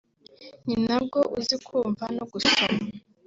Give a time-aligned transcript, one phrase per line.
[0.63, 2.75] nti ntabwo uzi kumva no gusoma